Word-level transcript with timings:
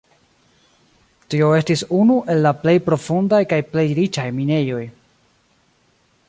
Tio 1.33 1.49
estis 1.57 1.83
unu 1.99 2.15
el 2.35 2.41
la 2.45 2.55
plej 2.63 2.75
profundaj 2.87 3.43
kaj 3.53 3.61
plej 3.77 3.85
riĉaj 4.01 4.27
minejoj. 4.39 4.83